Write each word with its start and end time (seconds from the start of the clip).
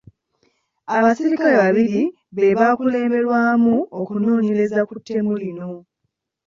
Abasirikale 0.95 1.55
babiri 1.63 2.01
be 2.35 2.47
baakulemberamu 2.59 3.75
okunoonyereza 3.99 4.79
ku 4.89 4.93
ttemu 4.99 5.33
lino. 5.41 5.69